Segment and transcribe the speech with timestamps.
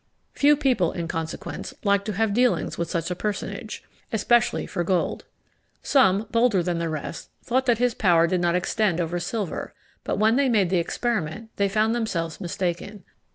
[0.33, 5.25] Few people, in consequence, liked to have dealings with such a personage, especially for gold.
[5.83, 10.17] Some, bolder than the rest, thought that his power did not extend over silver; but,
[10.17, 13.03] when they made the experiment, they found themselves mistaken.